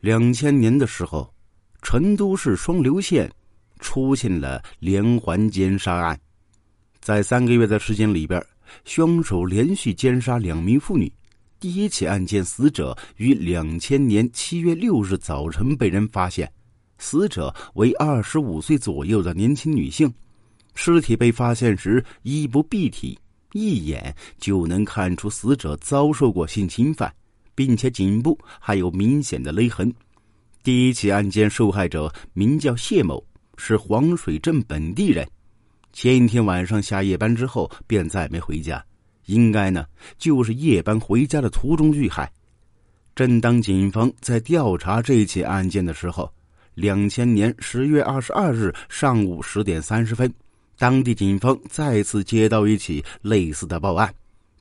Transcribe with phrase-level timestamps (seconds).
[0.00, 1.32] 两千年的时候，
[1.82, 3.30] 成都市双流县
[3.80, 6.18] 出现了连环奸杀案，
[7.00, 8.40] 在三个月的时间里边，
[8.84, 11.12] 凶手连续奸杀两名妇女。
[11.58, 16.48] 第一起案件死者于两千年七月六日早晨被人发现，
[16.98, 20.12] 死者为二十五岁左右的年轻女性，
[20.76, 23.18] 尸体被发现时衣不蔽体，
[23.52, 27.12] 一眼就能看出死者遭受过性侵犯。
[27.58, 29.92] 并且颈部还有明显的勒痕。
[30.62, 33.20] 第一起案件受害者名叫谢某，
[33.56, 35.28] 是黄水镇本地人。
[35.92, 38.80] 前一天晚上下夜班之后便再没回家，
[39.26, 39.84] 应该呢
[40.18, 42.30] 就是夜班回家的途中遇害。
[43.16, 46.32] 正当警方在调查这起案件的时候，
[46.74, 50.32] 两千年十月二十二日上午十点三十分，
[50.78, 54.14] 当地警方再次接到一起类似的报案。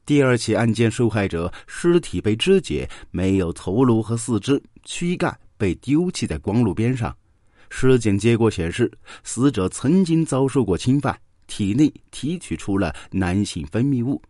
[0.08, 7.14] 第二起案件，受害者尸体被肢解，没有头颅和四肢，躯干被丢弃在公路边上。
[7.70, 8.90] 尸检结果显示，
[9.26, 14.22] 死者曾经遭受过侵犯，体内提取出了男性分泌物。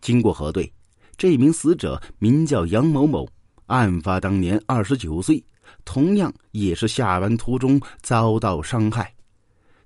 [0.00, 0.72] 经过核对，
[1.18, 3.28] 这名死者名叫杨某某，
[3.66, 5.44] 案发当年二十九岁，
[5.84, 9.12] 同样也是下班途中遭到伤害。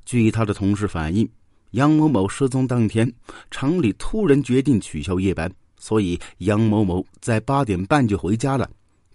[0.05, 1.29] 据他的同事反映。
[1.73, 3.11] 杨某某失踪当天，
[3.51, 8.69] 厂里突然决定取消夜班，所以杨某某在八点半就回家了。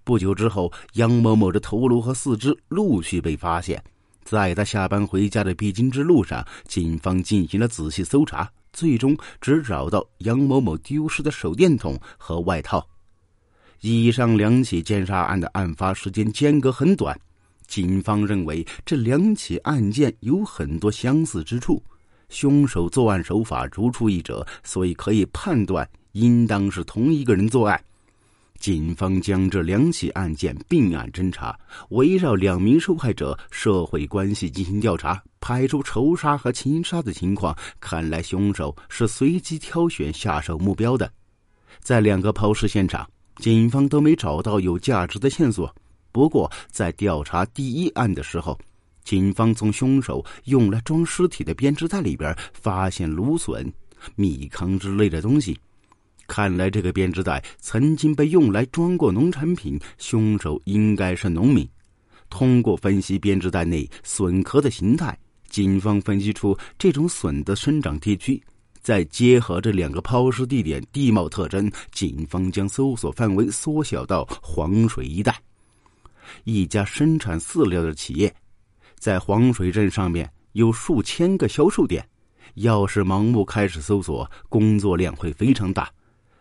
[0.04, 3.82] 不久之后，杨某某的头颅和四肢陆续被发现。
[4.24, 12.86] 在他下班回家的必经之路上，警方进行了仔细搜查，最终只找到杨某某丢失的手电筒和外套。
[13.82, 17.16] 以上两起奸杀案的案发时间间隔很短，
[17.68, 21.82] 警方认为这两起案件有很多相似之处。
[22.30, 27.82] 凶手作案手法如出一辙，所以可以判断应当是同一个人作案。
[28.60, 31.58] 警方将这两起案件并案侦查，
[31.90, 37.56] 围绕两名受害者社会关系进行调查，排除仇杀和情杀的情况。
[37.80, 41.12] 看来凶手是随机挑选下手目标的。
[41.80, 43.08] 在两个抛尸现场，
[43.38, 45.74] 警方都没找到有价值的线索。
[46.12, 48.58] 不过，在调查第一案的时候，
[49.08, 53.72] 警方从凶手用来装尸体的编织袋里边发现芦笋、
[54.18, 55.58] 米糠之类的东西，
[56.28, 61.66] 看来这个编织袋曾经被用来装过农产品，凶手应该是农民。
[62.30, 68.44] 通过分析编织袋内笋壳的形态，警方分析出这种笋的生长地区。
[68.82, 75.34] 再结合这两个抛尸地点地貌特征，警方将搜索范围缩小到黄水一带，
[76.44, 78.36] 一家生产饲料的企业。
[79.00, 82.08] 在黄水镇上面有数千个销售点，
[82.56, 85.90] 要是盲目开始搜索，工作量会非常大。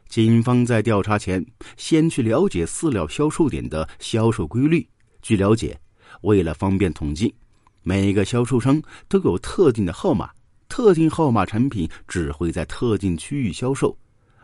[0.08, 1.44] 警方在调查前，
[1.76, 4.86] 先去了解饲料销售点的销售规律。
[5.20, 5.78] 据了解，
[6.22, 7.34] 为了方便统计，
[7.82, 10.30] 每个销售商都有特定的号码，
[10.68, 13.96] 特定号码产品只会在特定区域销售。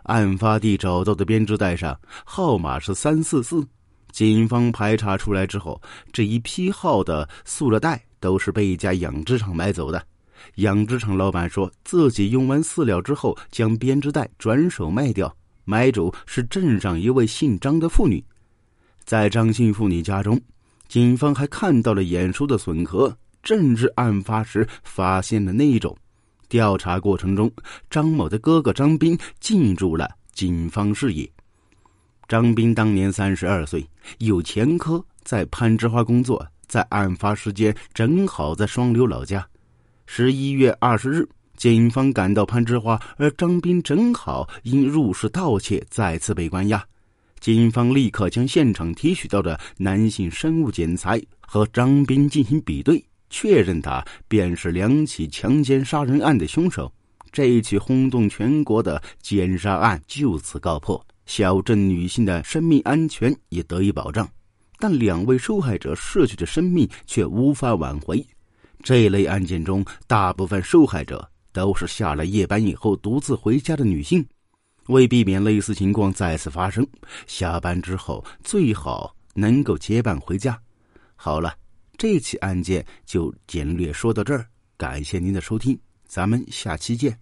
[0.02, 3.64] 案发地找到的编织袋上号码是三四四。
[4.12, 5.80] 警方排查出来之后，
[6.12, 10.00] 这一批号的塑料袋都是被一家养殖场买走的。
[10.56, 15.34] 养殖场老板说自己用完饲料之后，将编织袋转手卖掉。
[15.64, 18.22] 买主是镇上一位姓张的妇女。
[19.04, 20.40] 在张姓妇女家中，
[20.88, 25.96] 警方还看到了眼熟的笋壳，正是案发时发现的那一种。
[26.48, 27.50] 调查过程中，
[27.88, 31.30] 张某的哥哥张斌进入了警方视野。
[32.32, 39.46] 张斌当年三十二岁，有前科，在攀枝花工作，在案发时间正好在双流老家。
[40.06, 41.28] 十一月二十日，
[41.58, 46.82] 警方赶到攀枝花，而张斌正好因入室盗窃再次被关押。
[47.38, 56.90] 警方立刻将现场提取到的男性生物检材和张斌进行比对，确认他便是两起强奸杀人案的凶手。
[57.30, 60.98] 这一起轰动全国的奸杀案就此告破。
[61.26, 64.28] 小镇女性的生命安全也得以保障，
[64.78, 68.24] 但两位受害者逝去的生命却无法挽回。
[68.82, 74.24] 这类案件中，大部分受害者都是下了夜班以后独自回家的女性。
[74.88, 76.84] 为避免类似情况再次发生，
[77.28, 80.60] 下班之后最好能够结伴回家。
[81.14, 81.54] 好了，
[81.96, 84.44] 这起案件就简略说到这儿，
[84.76, 85.78] 感谢您的收听，
[86.08, 87.16] 咱们下期见。